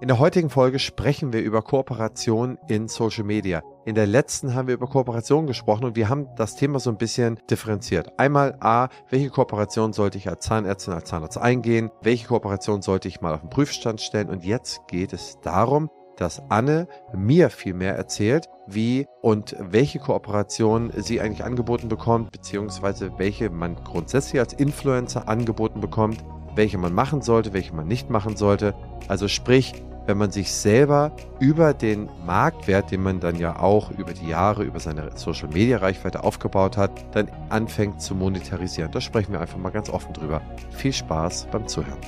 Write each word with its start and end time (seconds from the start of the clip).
In 0.00 0.08
der 0.08 0.18
heutigen 0.18 0.50
Folge 0.50 0.80
sprechen 0.80 1.32
wir 1.32 1.40
über 1.40 1.62
Kooperation 1.62 2.58
in 2.68 2.88
Social 2.88 3.24
Media. 3.24 3.62
In 3.86 3.94
der 3.94 4.06
letzten 4.06 4.54
haben 4.54 4.68
wir 4.68 4.74
über 4.74 4.86
Kooperation 4.86 5.46
gesprochen 5.46 5.84
und 5.84 5.96
wir 5.96 6.08
haben 6.08 6.28
das 6.36 6.56
Thema 6.56 6.78
so 6.78 6.90
ein 6.90 6.98
bisschen 6.98 7.38
differenziert. 7.48 8.18
Einmal 8.18 8.56
A, 8.60 8.88
welche 9.08 9.30
Kooperation 9.30 9.92
sollte 9.92 10.18
ich 10.18 10.28
als 10.28 10.44
Zahnärztin, 10.44 10.92
als 10.92 11.08
Zahnarzt 11.08 11.38
eingehen? 11.38 11.90
Welche 12.02 12.26
Kooperation 12.26 12.82
sollte 12.82 13.08
ich 13.08 13.20
mal 13.20 13.34
auf 13.34 13.40
den 13.40 13.50
Prüfstand 13.50 14.00
stellen? 14.00 14.28
Und 14.28 14.44
jetzt 14.44 14.80
geht 14.88 15.12
es 15.12 15.38
darum, 15.42 15.88
dass 16.16 16.42
Anne 16.50 16.86
mir 17.14 17.50
viel 17.50 17.74
mehr 17.74 17.96
erzählt, 17.96 18.48
wie 18.66 19.06
und 19.22 19.56
welche 19.58 19.98
Kooperation 19.98 20.92
sie 20.96 21.20
eigentlich 21.20 21.44
angeboten 21.44 21.88
bekommt, 21.88 22.32
beziehungsweise 22.32 23.12
welche 23.18 23.50
man 23.50 23.76
grundsätzlich 23.76 24.40
als 24.40 24.52
Influencer 24.52 25.28
angeboten 25.28 25.80
bekommt, 25.80 26.24
welche 26.54 26.78
man 26.78 26.92
machen 26.94 27.22
sollte, 27.22 27.52
welche 27.52 27.74
man 27.74 27.86
nicht 27.86 28.10
machen 28.10 28.36
sollte. 28.36 28.74
Also 29.08 29.28
sprich, 29.28 29.72
wenn 30.06 30.18
man 30.18 30.30
sich 30.30 30.52
selber 30.52 31.12
über 31.40 31.72
den 31.72 32.08
Marktwert, 32.26 32.90
den 32.90 33.02
man 33.02 33.20
dann 33.20 33.36
ja 33.36 33.58
auch 33.58 33.90
über 33.90 34.12
die 34.12 34.28
Jahre, 34.28 34.62
über 34.62 34.80
seine 34.80 35.10
Social-Media-Reichweite 35.16 36.22
aufgebaut 36.22 36.76
hat, 36.76 36.90
dann 37.14 37.28
anfängt 37.48 38.02
zu 38.02 38.14
monetarisieren. 38.14 38.90
Da 38.92 39.00
sprechen 39.00 39.32
wir 39.32 39.40
einfach 39.40 39.58
mal 39.58 39.70
ganz 39.70 39.88
offen 39.88 40.12
drüber. 40.12 40.42
Viel 40.70 40.92
Spaß 40.92 41.48
beim 41.50 41.66
Zuhören. 41.66 41.98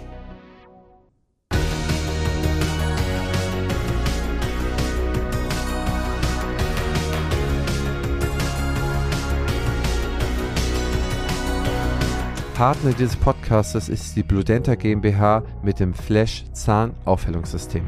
Partner 12.57 12.95
dieses 12.95 13.17
Podcasts 13.17 13.87
ist 13.91 14.17
die 14.17 14.23
Bludenta 14.23 14.77
GmbH 14.77 15.43
mit 15.63 15.79
dem 15.79 15.93
Flash 15.93 16.43
Zahnaufhellungssystem. 16.55 17.85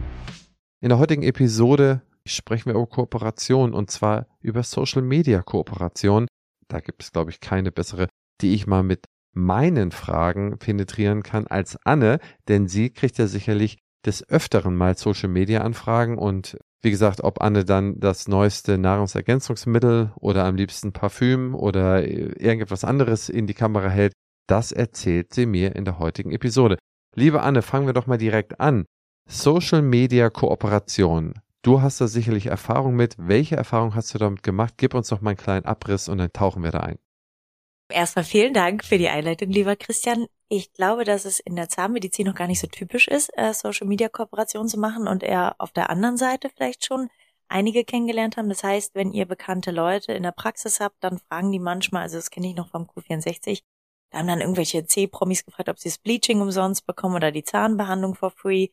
In 0.82 0.90
der 0.90 0.98
heutigen 0.98 1.22
Episode 1.22 2.02
sprechen 2.26 2.66
wir 2.66 2.74
über 2.74 2.87
Kooperation 2.87 3.73
und 3.73 3.90
zwar 3.90 4.26
über 4.43 4.62
Social 4.62 5.01
Media 5.01 5.40
Kooperation. 5.40 6.26
Da 6.68 6.80
gibt 6.80 7.02
es, 7.02 7.12
glaube 7.12 7.30
ich, 7.30 7.40
keine 7.40 7.73
bessere, 7.73 8.09
die 8.43 8.52
ich 8.52 8.66
mal 8.66 8.82
mit 8.82 9.06
meinen 9.32 9.90
Fragen 9.90 10.59
penetrieren 10.59 11.23
kann 11.23 11.46
als 11.46 11.78
Anne, 11.87 12.18
denn 12.48 12.68
sie 12.68 12.90
kriegt 12.90 13.16
ja 13.16 13.26
sicherlich 13.26 13.78
des 14.04 14.28
Öfteren 14.28 14.76
mal 14.76 14.98
Social 14.98 15.30
Media 15.30 15.62
Anfragen 15.62 16.18
und 16.18 16.59
wie 16.82 16.90
gesagt, 16.90 17.24
ob 17.24 17.40
Anne 17.40 17.65
dann 17.65 18.00
das 18.00 18.28
neueste 18.28 18.76
Nahrungsergänzungsmittel 18.76 20.12
oder 20.16 20.45
am 20.45 20.56
liebsten 20.56 20.93
Parfüm 20.93 21.54
oder 21.54 22.06
irgendetwas 22.06 22.84
anderes 22.84 23.30
in 23.30 23.46
die 23.46 23.54
Kamera 23.54 23.88
hält, 23.88 24.12
das 24.49 24.73
erzählt 24.73 25.32
sie 25.32 25.46
mir 25.46 25.77
in 25.77 25.85
der 25.85 25.99
heutigen 25.99 26.32
Episode. 26.32 26.79
Liebe 27.15 27.43
Anne, 27.43 27.63
fangen 27.63 27.87
wir 27.87 27.93
doch 27.93 28.07
mal 28.07 28.18
direkt 28.18 28.60
an. 28.60 28.85
Social 29.29 29.82
Media 29.82 30.30
Kooperation. 30.30 31.35
Du 31.63 31.82
hast 31.82 32.01
da 32.01 32.09
sicherlich 32.09 32.46
Erfahrung 32.46 32.96
mit. 32.96 33.15
Welche 33.18 33.57
Erfahrung 33.57 33.95
hast 33.95 34.15
du 34.15 34.18
damit 34.18 34.43
gemacht? 34.43 34.74
Gib 34.77 34.95
uns 34.95 35.09
doch 35.09 35.21
mal 35.21 35.30
einen 35.30 35.37
kleinen 35.37 35.66
Abriss 35.66 36.09
und 36.09 36.18
dann 36.18 36.32
tauchen 36.32 36.63
wir 36.63 36.71
da 36.71 36.80
ein. 36.80 36.99
Erstmal 37.90 38.24
vielen 38.24 38.55
Dank 38.55 38.85
für 38.85 38.99
die 38.99 39.09
Einleitung, 39.09 39.51
lieber 39.51 39.74
Christian. 39.77 40.27
Ich 40.49 40.73
glaube, 40.73 41.05
dass 41.05 41.24
es 41.24 41.40
in 41.40 41.57
der 41.57 41.68
Zahnmedizin 41.68 42.27
noch 42.27 42.35
gar 42.35 42.46
nicht 42.46 42.60
so 42.60 42.66
typisch 42.66 43.09
ist, 43.09 43.30
äh, 43.37 43.52
Social 43.52 43.87
Media 43.87 44.09
Kooperation 44.09 44.68
zu 44.68 44.79
machen 44.79 45.09
und 45.09 45.23
eher 45.23 45.57
auf 45.59 45.73
der 45.73 45.90
anderen 45.90 46.16
Seite 46.16 46.51
vielleicht 46.55 46.85
schon 46.85 47.09
einige 47.49 47.85
kennengelernt 47.85 48.37
haben. 48.37 48.49
Das 48.49 48.62
heißt, 48.62 48.95
wenn 48.95 49.12
ihr 49.12 49.27
bekannte 49.27 49.71
Leute 49.71 50.12
in 50.12 50.23
der 50.23 50.33
Praxis 50.33 50.80
habt, 50.80 51.02
dann 51.02 51.18
fragen 51.18 51.51
die 51.51 51.59
manchmal, 51.59 52.02
also 52.02 52.16
das 52.16 52.30
kenne 52.30 52.49
ich 52.49 52.55
noch 52.55 52.68
vom 52.68 52.85
Q64, 52.85 53.60
da 54.10 54.18
haben 54.18 54.26
dann 54.26 54.40
irgendwelche 54.40 54.84
C-Promis 54.84 55.45
gefragt, 55.45 55.68
ob 55.68 55.78
sie 55.78 55.88
das 55.88 55.98
Bleaching 55.98 56.40
umsonst 56.40 56.87
bekommen 56.87 57.16
oder 57.16 57.30
die 57.30 57.45
Zahnbehandlung 57.45 58.15
for 58.15 58.30
free. 58.30 58.68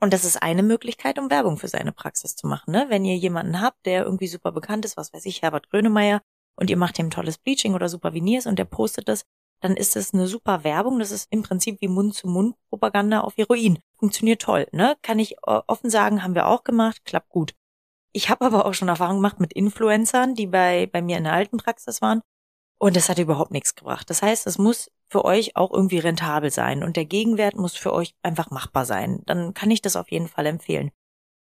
Und 0.00 0.14
das 0.14 0.24
ist 0.24 0.42
eine 0.42 0.62
Möglichkeit, 0.62 1.18
um 1.18 1.30
Werbung 1.30 1.58
für 1.58 1.68
seine 1.68 1.92
Praxis 1.92 2.34
zu 2.34 2.46
machen. 2.46 2.72
Ne? 2.72 2.86
Wenn 2.88 3.04
ihr 3.04 3.16
jemanden 3.16 3.60
habt, 3.60 3.84
der 3.84 4.04
irgendwie 4.04 4.28
super 4.28 4.52
bekannt 4.52 4.86
ist, 4.86 4.96
was 4.96 5.12
weiß 5.12 5.26
ich, 5.26 5.42
Herbert 5.42 5.68
Grönemeyer, 5.68 6.22
und 6.56 6.70
ihr 6.70 6.76
macht 6.76 6.98
ihm 6.98 7.10
tolles 7.10 7.38
Bleaching 7.38 7.74
oder 7.74 7.88
super 7.88 8.12
Veneers 8.12 8.46
und 8.46 8.58
der 8.58 8.64
postet 8.64 9.08
das, 9.08 9.24
dann 9.60 9.76
ist 9.76 9.96
das 9.96 10.14
eine 10.14 10.26
super 10.26 10.64
Werbung. 10.64 10.98
Das 10.98 11.10
ist 11.10 11.26
im 11.30 11.42
Prinzip 11.42 11.80
wie 11.80 11.88
Mund-zu-Mund-Propaganda 11.88 13.20
auf 13.20 13.36
Heroin. 13.36 13.78
Funktioniert 13.98 14.42
toll, 14.42 14.66
ne? 14.72 14.96
Kann 15.02 15.18
ich 15.18 15.36
offen 15.44 15.90
sagen, 15.90 16.22
haben 16.22 16.34
wir 16.34 16.46
auch 16.46 16.64
gemacht, 16.64 17.04
klappt 17.04 17.28
gut. 17.28 17.54
Ich 18.12 18.28
habe 18.28 18.44
aber 18.44 18.66
auch 18.66 18.74
schon 18.74 18.88
Erfahrung 18.88 19.16
gemacht 19.16 19.40
mit 19.40 19.52
Influencern, 19.52 20.34
die 20.34 20.46
bei, 20.46 20.86
bei 20.86 21.00
mir 21.00 21.18
in 21.18 21.24
der 21.24 21.34
alten 21.34 21.58
Praxis 21.58 22.02
waren 22.02 22.22
und 22.80 22.96
es 22.96 23.10
hat 23.10 23.18
überhaupt 23.18 23.50
nichts 23.50 23.74
gebracht. 23.74 24.08
Das 24.08 24.22
heißt, 24.22 24.46
es 24.46 24.56
muss 24.56 24.90
für 25.08 25.24
euch 25.24 25.54
auch 25.54 25.70
irgendwie 25.70 25.98
rentabel 25.98 26.50
sein 26.50 26.82
und 26.82 26.96
der 26.96 27.04
Gegenwert 27.04 27.54
muss 27.54 27.76
für 27.76 27.92
euch 27.92 28.14
einfach 28.22 28.50
machbar 28.50 28.86
sein. 28.86 29.22
Dann 29.26 29.52
kann 29.52 29.70
ich 29.70 29.82
das 29.82 29.96
auf 29.96 30.10
jeden 30.10 30.28
Fall 30.28 30.46
empfehlen. 30.46 30.90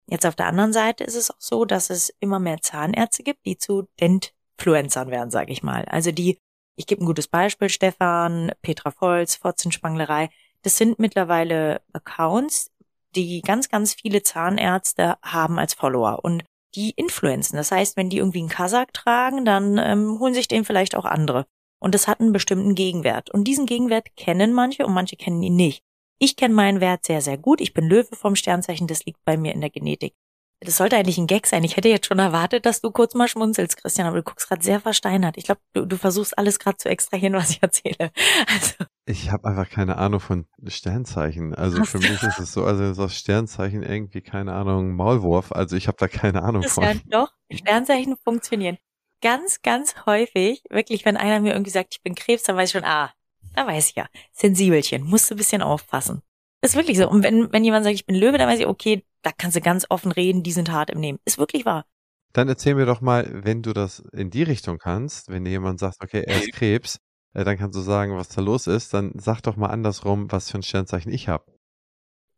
Jetzt 0.08 0.26
auf 0.26 0.36
der 0.36 0.48
anderen 0.48 0.72
Seite 0.72 1.04
ist 1.04 1.16
es 1.16 1.30
auch 1.32 1.40
so, 1.40 1.66
dass 1.66 1.90
es 1.90 2.14
immer 2.22 2.40
mehr 2.40 2.62
Zahnärzte 2.62 3.24
gibt, 3.24 3.46
die 3.46 3.58
zu 3.58 3.88
Dentfluencern 4.00 5.12
werden, 5.12 5.30
sage 5.30 5.52
ich 5.52 5.62
mal. 5.62 5.84
Also 5.86 6.12
die, 6.12 6.40
ich 6.78 6.88
gebe 6.88 7.04
ein 7.04 7.08
gutes 7.08 7.28
Beispiel, 7.28 7.68
Stefan, 7.68 8.52
Petra 8.62 8.92
Volz, 8.92 9.36
Fotzenspanglerei. 9.36 10.30
Das 10.62 10.78
sind 10.78 11.00
mittlerweile 11.00 11.82
Accounts, 11.92 12.72
die 13.14 13.42
ganz, 13.42 13.68
ganz 13.68 13.94
viele 13.94 14.24
Zahnärzte 14.24 15.18
haben 15.22 15.60
als 15.60 15.74
Follower. 15.74 16.24
Und 16.24 16.46
die 16.76 16.92
influenzen. 16.92 17.56
Das 17.56 17.72
heißt, 17.72 17.98
wenn 17.98 18.10
die 18.10 18.18
irgendwie 18.18 18.40
einen 18.40 18.50
Kasach 18.50 18.88
tragen, 18.94 19.46
dann 19.46 19.78
ähm, 19.78 20.20
holen 20.20 20.34
sich 20.34 20.48
den 20.48 20.66
vielleicht 20.66 20.96
auch 20.96 21.06
andere. 21.06 21.46
Und 21.80 21.96
das 21.96 22.08
hat 22.08 22.20
einen 22.20 22.34
bestimmten 22.34 22.76
Gegenwert. 22.76 23.30
Und 23.30 23.46
diesen 23.46 23.66
Gegenwert 23.66 24.16
kennen 24.16 24.54
manche 24.54 24.86
und 24.86 24.94
manche 24.94 25.16
kennen 25.16 25.42
ihn 25.44 25.56
nicht. 25.56 25.84
Ich 26.20 26.36
kenne 26.36 26.54
meinen 26.54 26.82
Wert 26.82 27.06
sehr, 27.06 27.22
sehr 27.22 27.38
gut. 27.38 27.62
Ich 27.62 27.74
bin 27.74 27.88
Löwe 27.88 28.16
vom 28.16 28.36
Sternzeichen, 28.36 28.88
das 28.88 29.06
liegt 29.06 29.24
bei 29.26 29.38
mir 29.38 29.54
in 29.54 29.62
der 29.62 29.70
Genetik. 29.70 30.14
Das 30.66 30.78
sollte 30.78 30.98
eigentlich 30.98 31.18
ein 31.18 31.28
Gag 31.28 31.48
sein. 31.48 31.64
Ich 31.64 31.78
hätte 31.78 31.90
jetzt 31.90 32.08
schon 32.08 32.20
erwartet, 32.20 32.66
dass 32.66 32.82
du 32.82 32.92
kurz 32.92 33.14
mal 33.14 33.28
schmunzelst, 33.28 33.78
Christian, 33.78 34.08
aber 34.08 34.18
du 34.18 34.24
guckst 34.24 34.48
gerade 34.48 34.64
sehr 34.64 34.80
versteinert. 34.80 35.38
Ich 35.38 35.46
glaube, 35.46 35.62
du, 35.74 35.86
du 35.86 35.98
versuchst 35.98 36.38
alles 36.38 36.60
gerade 36.60 36.78
zu 36.78 36.90
extrahieren, 36.90 37.34
was 37.34 37.52
ich 37.52 37.62
erzähle. 37.62 38.12
Also. 38.48 38.86
Ich 39.06 39.32
habe 39.32 39.48
einfach 39.48 39.70
keine 39.70 39.98
Ahnung 39.98 40.20
von 40.20 40.46
Sternzeichen. 40.66 41.54
Also 41.54 41.84
für 41.84 42.00
mich 42.00 42.24
ist 42.24 42.40
es 42.40 42.54
so, 42.54 42.64
also 42.64 42.94
so 42.94 43.08
Sternzeichen 43.08 43.84
irgendwie, 43.84 44.22
keine 44.22 44.54
Ahnung, 44.54 44.96
Maulwurf. 44.96 45.52
Also 45.52 45.76
ich 45.76 45.88
habe 45.88 45.98
da 46.00 46.08
keine 46.08 46.42
Ahnung 46.44 46.64
von. 46.64 46.84
Ja, 46.84 46.94
doch, 47.06 47.32
Sternzeichen 47.52 48.16
funktionieren. 48.24 48.78
Ganz, 49.22 49.62
ganz 49.62 49.96
häufig, 50.06 50.64
wirklich, 50.70 51.06
wenn 51.06 51.18
einer 51.18 51.40
mir 51.40 51.54
irgendwie 51.54 51.72
sagt, 51.72 51.96
ich 51.96 52.04
bin 52.04 52.16
Krebs, 52.16 52.44
dann 52.44 52.56
weiß 52.56 52.70
ich 52.70 52.74
schon, 52.74 52.84
ah, 52.84 53.12
da 53.54 53.68
weiß 53.68 53.90
ich 53.90 53.96
ja, 53.96 54.08
Sensibelchen, 54.32 55.04
musst 55.04 55.30
du 55.30 55.36
ein 55.36 55.38
bisschen 55.38 55.62
aufpassen. 55.62 56.22
Ist 56.62 56.76
wirklich 56.76 56.98
so. 56.98 57.08
Und 57.08 57.24
wenn, 57.24 57.52
wenn 57.54 57.64
jemand 57.64 57.84
sagt, 57.84 57.96
ich 57.96 58.06
bin 58.06 58.16
Löwe, 58.16 58.38
dann 58.38 58.50
weiß 58.50 58.60
ich, 58.60 58.68
okay, 58.68 59.06
da 59.26 59.32
kannst 59.36 59.58
du 59.58 59.62
ganz 59.62 59.88
offen 59.90 60.12
reden, 60.12 60.44
die 60.44 60.52
sind 60.52 60.72
hart 60.72 60.92
im 60.92 61.00
Nehmen. 61.00 61.20
Ist 61.26 61.40
wirklich 61.40 61.66
wahr. 61.66 61.86
Dann 62.32 62.48
erzähl 62.48 62.76
mir 62.76 62.86
doch 62.86 63.02
mal, 63.02 63.28
wenn 63.44 63.64
du 63.64 63.74
das 63.74 64.00
in 64.12 64.30
die 64.30 64.44
Richtung 64.44 64.78
kannst, 64.78 65.30
wenn 65.30 65.46
dir 65.46 65.52
jemand 65.52 65.80
sagt, 65.80 66.04
okay, 66.04 66.24
er 66.28 66.38
ist 66.38 66.52
Krebs, 66.54 67.00
äh, 67.34 67.44
dann 67.44 67.58
kannst 67.58 67.76
du 67.76 67.82
sagen, 67.82 68.16
was 68.16 68.30
da 68.30 68.42
los 68.42 68.68
ist, 68.68 68.94
dann 68.94 69.14
sag 69.16 69.42
doch 69.42 69.56
mal 69.56 69.70
andersrum, 69.70 70.32
was 70.32 70.52
für 70.52 70.60
ein 70.60 70.64
Sternzeichen 70.64 71.12
ich 71.12 71.28
habe. 71.28 71.46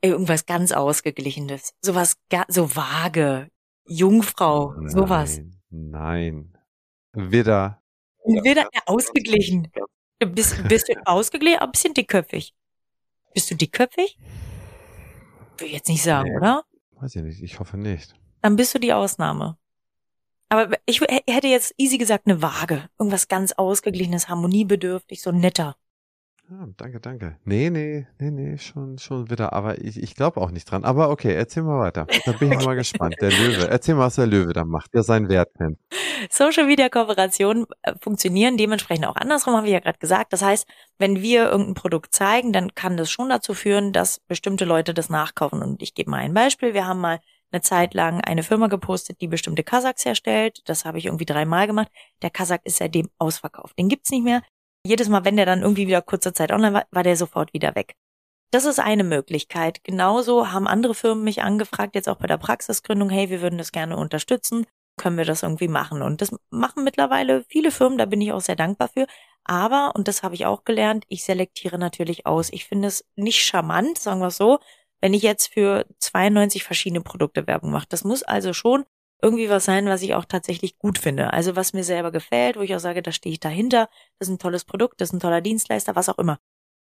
Irgendwas 0.02 0.46
ganz 0.46 0.72
Ausgeglichenes. 0.72 1.74
Sowas, 1.82 2.16
so 2.48 2.76
vage. 2.76 3.50
Jungfrau, 3.86 4.74
nein, 4.74 4.90
sowas. 4.90 5.42
Nein. 5.70 6.58
Widder. 7.14 7.82
Widder, 8.24 8.70
ja, 8.74 8.82
ausgeglichen. 8.86 9.72
Du 10.20 10.28
bist, 10.28 10.68
bist 10.68 10.88
du 10.88 10.94
ausgeglichen, 11.06 11.60
ein 11.60 11.72
bisschen 11.72 11.94
dickköpfig. 11.94 12.54
Bist 13.34 13.52
du 13.52 13.56
dickköpfig? 13.56 14.18
Will 15.58 15.68
ich 15.68 15.74
jetzt 15.74 15.90
nicht 15.90 16.04
sagen, 16.04 16.30
nee. 16.30 16.38
oder? 16.38 16.64
Weiß 17.00 17.16
ich 17.16 17.24
nicht, 17.24 17.42
ich 17.44 17.60
hoffe 17.60 17.78
nicht. 17.78 18.16
Dann 18.42 18.56
bist 18.56 18.74
du 18.74 18.80
die 18.80 18.94
Ausnahme. 18.94 19.58
Aber 20.50 20.78
ich 20.86 21.02
hätte 21.02 21.48
jetzt 21.48 21.74
easy 21.78 21.98
gesagt 21.98 22.26
eine 22.26 22.42
Waage. 22.42 22.90
Irgendwas 22.98 23.28
ganz 23.28 23.52
ausgeglichenes, 23.52 24.30
harmoniebedürftig, 24.30 25.22
so 25.22 25.32
netter. 25.32 25.76
Ah, 26.50 26.66
danke, 26.78 27.02
danke. 27.02 27.38
Nee, 27.44 27.70
nee, 27.70 28.08
nee, 28.20 28.32
nee, 28.32 28.58
schon, 28.58 28.98
schon 29.00 29.30
wieder. 29.30 29.52
Aber 29.52 29.82
ich, 29.82 30.02
ich 30.02 30.16
glaube 30.16 30.40
auch 30.40 30.50
nicht 30.50 30.72
dran. 30.72 30.86
Aber 30.86 31.10
okay, 31.10 31.34
erzähl 31.36 31.64
mal 31.64 31.78
weiter. 31.78 32.08
Da 32.26 32.32
bin 32.32 32.50
ich 32.50 32.58
okay. 32.60 32.66
mal 32.66 32.76
gespannt. 32.76 33.16
Der 33.20 33.32
Löwe. 33.32 33.68
Erzähl 33.70 33.96
mal, 33.96 34.06
was 34.06 34.16
der 34.16 34.28
Löwe 34.28 34.54
da 34.54 34.64
macht, 34.64 34.94
der 34.94 35.04
seinen 35.04 35.28
Wert 35.28 35.50
kennt. 35.58 35.78
Social 36.30 36.66
Media 36.66 36.88
Kooperationen 36.88 37.66
äh, 37.82 37.96
funktionieren 38.00 38.56
dementsprechend 38.56 39.08
auch 39.08 39.18
andersrum, 39.18 39.58
habe 39.58 39.68
ich 39.68 39.74
ja 39.74 39.82
gerade 39.82 40.00
gesagt. 40.00 40.32
Das 40.32 40.42
heißt, 40.42 40.66
wenn 40.98 41.22
wir 41.22 41.52
irgendein 41.52 41.74
Produkt 41.74 42.14
zeigen, 42.14 42.54
dann 42.54 42.74
kann 42.76 42.96
das 42.96 43.12
schon 43.12 43.28
dazu 43.28 43.54
führen, 43.54 43.92
dass 43.92 44.22
bestimmte 44.22 44.64
Leute 44.64 44.94
das 44.94 45.10
nachkaufen. 45.10 45.62
Und 45.62 45.82
ich 45.82 45.96
gebe 45.96 46.10
mal 46.10 46.22
ein 46.22 46.34
Beispiel. 46.34 46.74
Wir 46.74 46.88
haben 46.88 47.02
mal 47.02 47.20
eine 47.52 47.62
Zeit 47.62 47.94
lang 47.94 48.22
eine 48.22 48.44
Firma 48.44 48.68
gepostet, 48.68 49.20
die 49.20 49.28
bestimmte 49.28 49.64
Kasachs 49.64 50.06
herstellt. 50.06 50.62
Das 50.64 50.86
habe 50.86 50.98
ich 50.98 51.08
irgendwie 51.08 51.26
dreimal 51.26 51.68
gemacht. 51.68 51.90
Der 52.22 52.30
Kasach 52.30 52.60
ist 52.64 52.78
seitdem 52.78 53.10
ausverkauft. 53.18 53.78
Den 53.78 53.90
gibt's 53.90 54.12
nicht 54.12 54.24
mehr. 54.24 54.44
Jedes 54.88 55.10
Mal, 55.10 55.26
wenn 55.26 55.36
der 55.36 55.46
dann 55.46 55.64
irgendwie 55.64 55.88
wieder 55.88 56.02
kurze 56.02 56.32
Zeit 56.32 56.52
online 56.52 56.74
war, 56.74 56.86
war 56.92 57.04
der 57.04 57.18
sofort 57.18 57.54
wieder 57.54 57.76
weg. 57.76 57.96
Das 58.52 58.64
ist 58.64 58.80
eine 58.80 59.04
Möglichkeit. 59.04 59.84
Genauso 59.84 60.54
haben 60.54 60.66
andere 60.66 60.96
Firmen 60.96 61.26
mich 61.26 61.42
angefragt, 61.42 61.96
jetzt 61.96 62.08
auch 62.08 62.16
bei 62.16 62.28
der 62.28 62.38
Praxisgründung, 62.38 63.10
hey, 63.10 63.30
wir 63.30 63.42
würden 63.42 63.58
das 63.58 63.74
gerne 63.74 63.98
unterstützen. 63.98 64.66
Können 64.96 65.18
wir 65.18 65.26
das 65.26 65.44
irgendwie 65.44 65.68
machen? 65.68 66.02
Und 66.02 66.22
das 66.22 66.34
machen 66.50 66.86
mittlerweile 66.86 67.44
viele 67.50 67.72
Firmen, 67.72 67.98
da 67.98 68.06
bin 68.06 68.22
ich 68.22 68.32
auch 68.32 68.40
sehr 68.40 68.56
dankbar 68.56 68.88
für. 68.88 69.08
Aber, 69.44 69.92
und 69.94 70.08
das 70.08 70.24
habe 70.24 70.36
ich 70.36 70.46
auch 70.46 70.64
gelernt, 70.64 71.04
ich 71.10 71.26
selektiere 71.26 71.78
natürlich 71.78 72.26
aus. 72.26 72.50
Ich 72.52 72.66
finde 72.66 72.88
es 72.88 73.04
nicht 73.18 73.44
charmant, 73.44 73.98
sagen 73.98 74.22
wir 74.22 74.28
es 74.28 74.38
so, 74.38 74.60
wenn 75.02 75.14
ich 75.14 75.22
jetzt 75.22 75.54
für 75.54 75.86
92 76.00 76.64
verschiedene 76.64 77.02
Produkte 77.02 77.46
Werbung 77.46 77.72
mache. 77.72 77.88
Das 77.90 78.06
muss 78.06 78.24
also 78.24 78.54
schon 78.54 78.86
irgendwie 79.22 79.50
was 79.50 79.66
sein, 79.66 79.88
was 79.88 80.02
ich 80.02 80.14
auch 80.14 80.26
tatsächlich 80.26 80.78
gut 80.78 80.98
finde. 80.98 81.34
Also 81.34 81.56
was 81.56 81.74
mir 81.74 81.84
selber 81.84 82.12
gefällt, 82.12 82.58
wo 82.58 82.62
ich 82.62 82.76
auch 82.76 82.80
sage, 82.80 83.02
da 83.02 83.12
stehe 83.12 83.34
ich 83.34 83.40
dahinter, 83.40 83.90
das 84.20 84.28
ist 84.28 84.36
ein 84.36 84.40
tolles 84.40 84.66
Produkt, 84.66 85.02
das 85.02 85.10
ist 85.10 85.14
ein 85.14 85.20
toller 85.20 85.42
Dienstleister, 85.42 85.96
was 85.96 86.10
auch 86.10 86.18
immer. 86.18 86.40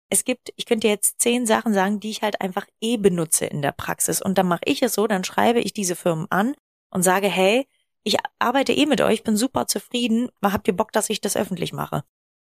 Es 0.10 0.24
gibt, 0.24 0.54
ich 0.56 0.66
könnte 0.66 0.88
jetzt 0.88 1.19
zehn 1.19 1.45
Sachen 1.45 1.74
sagen, 1.74 2.00
die 2.00 2.10
ich 2.12 2.22
halt 2.22 2.39
einfach 2.39 2.66
eh 2.80 2.98
benutze 2.98 3.45
in 3.45 3.62
der 3.62 3.74
Praxis. 3.74 4.22
Und 4.22 4.38
dann 4.38 4.48
mache 4.48 4.62
ich 4.66 4.81
es 4.81 4.94
so, 4.94 5.07
dann 5.07 5.24
schreibe 5.24 5.60
ich 5.60 5.74
diese 5.74 5.95
Firmen 5.95 6.28
an 6.30 6.56
und 6.92 7.04
sage, 7.04 7.28
hey, 7.28 7.68
ich 8.04 8.18
arbeite 8.39 8.72
eh 8.72 8.86
mit 8.86 9.01
euch, 9.01 9.24
bin 9.24 9.36
super 9.36 9.68
zufrieden, 9.68 10.30
habt 10.42 10.68
ihr 10.68 10.75
Bock, 10.75 10.94
dass 10.94 11.10
ich 11.10 11.19
das 11.19 11.36
öffentlich 11.36 11.74
mache? 11.74 12.04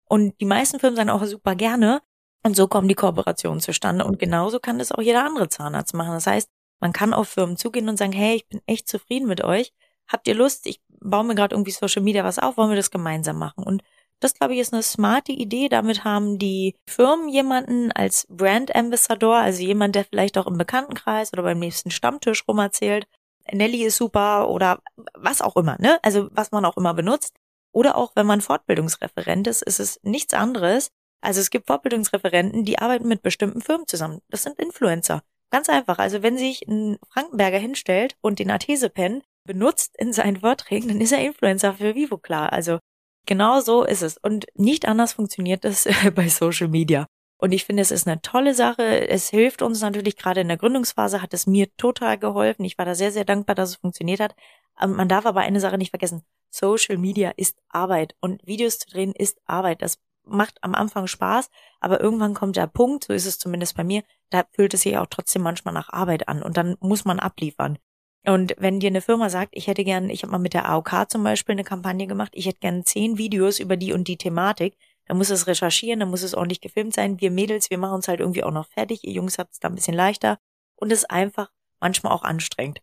Und 0.08 0.40
die 0.40 0.46
meisten 0.46 0.80
Firmen 0.80 0.96
sagen 0.96 1.10
auch 1.10 1.24
super 1.24 1.54
gerne. 1.54 2.00
Und 2.42 2.56
so 2.56 2.66
kommen 2.66 2.88
die 2.88 2.94
Kooperationen 2.94 3.60
zustande. 3.60 4.04
Und 4.04 4.18
genauso 4.18 4.58
kann 4.58 4.78
das 4.78 4.92
auch 4.92 5.02
jeder 5.02 5.24
andere 5.24 5.48
Zahnarzt 5.48 5.94
machen. 5.94 6.12
Das 6.12 6.26
heißt, 6.26 6.48
man 6.80 6.92
kann 6.92 7.12
auf 7.12 7.28
Firmen 7.28 7.56
zugehen 7.56 7.88
und 7.88 7.98
sagen, 7.98 8.12
hey, 8.12 8.36
ich 8.36 8.48
bin 8.48 8.60
echt 8.66 8.88
zufrieden 8.88 9.28
mit 9.28 9.44
euch. 9.44 9.72
Habt 10.10 10.26
ihr 10.26 10.34
Lust? 10.34 10.66
Ich 10.66 10.80
baue 11.00 11.24
mir 11.24 11.34
gerade 11.34 11.54
irgendwie 11.54 11.70
Social 11.70 12.02
Media 12.02 12.24
was 12.24 12.38
auf, 12.38 12.56
wollen 12.56 12.70
wir 12.70 12.76
das 12.76 12.90
gemeinsam 12.90 13.38
machen? 13.38 13.64
Und 13.64 13.82
das, 14.18 14.34
glaube 14.34 14.54
ich, 14.54 14.60
ist 14.60 14.74
eine 14.74 14.82
smarte 14.82 15.32
Idee. 15.32 15.68
Damit 15.68 16.04
haben 16.04 16.38
die 16.38 16.76
Firmen 16.86 17.28
jemanden 17.28 17.90
als 17.92 18.26
Brand 18.28 18.74
Ambassador, 18.74 19.36
also 19.36 19.62
jemand, 19.62 19.94
der 19.94 20.04
vielleicht 20.04 20.36
auch 20.36 20.46
im 20.46 20.58
Bekanntenkreis 20.58 21.32
oder 21.32 21.42
beim 21.42 21.58
nächsten 21.58 21.90
Stammtisch 21.90 22.44
rumerzählt. 22.46 23.06
Nelly 23.50 23.84
ist 23.84 23.96
super 23.96 24.48
oder 24.48 24.80
was 25.14 25.40
auch 25.40 25.56
immer, 25.56 25.76
ne? 25.80 25.98
Also 26.02 26.28
was 26.32 26.52
man 26.52 26.64
auch 26.64 26.76
immer 26.76 26.92
benutzt. 26.92 27.34
Oder 27.72 27.96
auch 27.96 28.12
wenn 28.14 28.26
man 28.26 28.40
Fortbildungsreferent 28.40 29.46
ist, 29.46 29.62
ist 29.62 29.80
es 29.80 30.00
nichts 30.02 30.34
anderes. 30.34 30.90
Also 31.20 31.40
es 31.40 31.50
gibt 31.50 31.66
Fortbildungsreferenten, 31.66 32.64
die 32.64 32.78
arbeiten 32.78 33.08
mit 33.08 33.22
bestimmten 33.22 33.60
Firmen 33.60 33.86
zusammen. 33.86 34.20
Das 34.28 34.42
sind 34.42 34.58
Influencer. 34.58 35.22
Ganz 35.50 35.68
einfach. 35.68 35.98
Also 35.98 36.22
wenn 36.22 36.36
sich 36.36 36.66
ein 36.68 36.98
Frankenberger 37.12 37.58
hinstellt 37.58 38.16
und 38.20 38.38
den 38.38 38.50
Artese-Pen 38.50 39.22
benutzt 39.44 39.94
in 39.98 40.12
seinen 40.12 40.40
Vorträgen, 40.40 40.88
dann 40.88 41.00
ist 41.00 41.12
er 41.12 41.24
Influencer 41.24 41.74
für 41.74 41.94
Vivo 41.94 42.18
klar. 42.18 42.52
Also 42.52 42.78
genau 43.26 43.60
so 43.60 43.84
ist 43.84 44.02
es. 44.02 44.16
Und 44.18 44.46
nicht 44.54 44.86
anders 44.86 45.14
funktioniert 45.14 45.64
das 45.64 45.88
bei 46.14 46.28
Social 46.28 46.68
Media. 46.68 47.06
Und 47.38 47.52
ich 47.52 47.64
finde, 47.64 47.80
es 47.82 47.90
ist 47.90 48.06
eine 48.06 48.20
tolle 48.20 48.54
Sache. 48.54 49.08
Es 49.08 49.30
hilft 49.30 49.62
uns 49.62 49.80
natürlich 49.80 50.16
gerade 50.16 50.42
in 50.42 50.48
der 50.48 50.58
Gründungsphase, 50.58 51.22
hat 51.22 51.32
es 51.32 51.46
mir 51.46 51.74
total 51.76 52.18
geholfen. 52.18 52.64
Ich 52.64 52.76
war 52.76 52.84
da 52.84 52.94
sehr, 52.94 53.12
sehr 53.12 53.24
dankbar, 53.24 53.54
dass 53.54 53.70
es 53.70 53.76
funktioniert 53.76 54.20
hat. 54.20 54.34
Ähm, 54.80 54.92
man 54.92 55.08
darf 55.08 55.24
aber 55.24 55.40
eine 55.40 55.60
Sache 55.60 55.78
nicht 55.78 55.90
vergessen. 55.90 56.22
Social 56.50 56.98
Media 56.98 57.32
ist 57.36 57.58
Arbeit 57.68 58.14
und 58.20 58.46
Videos 58.46 58.78
zu 58.78 58.90
drehen 58.90 59.12
ist 59.12 59.40
Arbeit. 59.46 59.80
Das 59.80 59.98
macht 60.24 60.58
am 60.62 60.74
Anfang 60.74 61.06
Spaß, 61.06 61.50
aber 61.80 62.00
irgendwann 62.00 62.34
kommt 62.34 62.56
der 62.56 62.66
Punkt, 62.66 63.04
so 63.04 63.12
ist 63.12 63.26
es 63.26 63.38
zumindest 63.38 63.76
bei 63.76 63.84
mir, 63.84 64.02
da 64.28 64.44
fühlt 64.52 64.74
es 64.74 64.82
sich 64.82 64.96
auch 64.98 65.06
trotzdem 65.06 65.42
manchmal 65.42 65.74
nach 65.74 65.88
Arbeit 65.90 66.28
an 66.28 66.42
und 66.42 66.56
dann 66.56 66.76
muss 66.80 67.04
man 67.04 67.20
abliefern. 67.20 67.78
Und 68.26 68.54
wenn 68.58 68.80
dir 68.80 68.88
eine 68.88 69.00
Firma 69.00 69.30
sagt, 69.30 69.50
ich 69.52 69.66
hätte 69.66 69.84
gern, 69.84 70.10
ich 70.10 70.22
habe 70.22 70.32
mal 70.32 70.38
mit 70.38 70.52
der 70.52 70.68
AOK 70.68 71.10
zum 71.10 71.22
Beispiel 71.24 71.54
eine 71.54 71.64
Kampagne 71.64 72.06
gemacht, 72.06 72.32
ich 72.34 72.46
hätte 72.46 72.60
gern 72.60 72.84
zehn 72.84 73.16
Videos 73.16 73.58
über 73.58 73.76
die 73.76 73.92
und 73.92 74.08
die 74.08 74.18
Thematik, 74.18 74.76
dann 75.06 75.16
muss 75.16 75.30
es 75.30 75.46
recherchieren, 75.46 76.00
dann 76.00 76.10
muss 76.10 76.22
es 76.22 76.34
ordentlich 76.34 76.60
gefilmt 76.60 76.94
sein. 76.94 77.20
Wir 77.20 77.30
Mädels, 77.30 77.70
wir 77.70 77.78
machen 77.78 77.94
uns 77.94 78.08
halt 78.08 78.20
irgendwie 78.20 78.44
auch 78.44 78.52
noch 78.52 78.68
fertig. 78.68 79.04
Ihr 79.04 79.12
Jungs 79.12 79.38
habt 79.38 79.52
es 79.52 79.58
da 79.58 79.68
ein 79.68 79.74
bisschen 79.74 79.94
leichter. 79.94 80.38
Und 80.76 80.92
es 80.92 81.00
ist 81.00 81.10
einfach 81.10 81.50
manchmal 81.80 82.12
auch 82.12 82.22
anstrengend. 82.22 82.80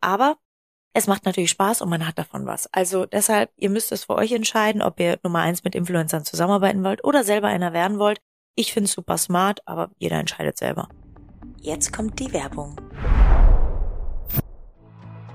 Aber 0.00 0.38
es 0.94 1.06
macht 1.06 1.24
natürlich 1.24 1.50
Spaß 1.50 1.82
und 1.82 1.88
man 1.88 2.04
hat 2.04 2.18
davon 2.18 2.46
was. 2.46 2.66
Also 2.72 3.06
deshalb, 3.06 3.52
ihr 3.56 3.70
müsst 3.70 3.92
es 3.92 4.04
für 4.04 4.16
euch 4.16 4.32
entscheiden, 4.32 4.82
ob 4.82 4.98
ihr 4.98 5.20
Nummer 5.22 5.40
eins 5.40 5.62
mit 5.62 5.76
Influencern 5.76 6.24
zusammenarbeiten 6.24 6.82
wollt 6.82 7.04
oder 7.04 7.22
selber 7.22 7.46
einer 7.46 7.72
werden 7.72 8.00
wollt. 8.00 8.20
Ich 8.56 8.72
finde 8.72 8.86
es 8.86 8.92
super 8.92 9.16
smart, 9.16 9.60
aber 9.64 9.90
jeder 9.98 10.18
entscheidet 10.18 10.58
selber. 10.58 10.88
Jetzt 11.60 11.92
kommt 11.92 12.18
die 12.18 12.32
Werbung. 12.32 12.74